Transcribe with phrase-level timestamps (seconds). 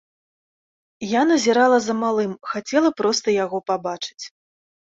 [1.07, 4.25] Я назірала за малым, хацела проста яго пабачыць.